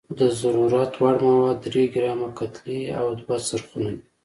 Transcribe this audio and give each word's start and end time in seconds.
د 0.19 0.21
ضرورت 0.41 0.91
وړ 1.01 1.15
مواد 1.27 1.57
درې 1.67 1.83
ګرامه 1.95 2.29
کتلې 2.39 2.81
او 2.99 3.05
دوه 3.19 3.37
څرخونه 3.47 3.89
دي. 3.97 4.03